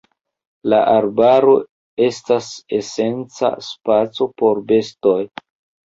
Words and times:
La 0.71 0.79
arbaro 0.93 1.53
estas 2.07 2.49
esenca 2.81 3.55
spaco 3.71 4.33
por 4.43 4.67
bestoj. 4.75 5.19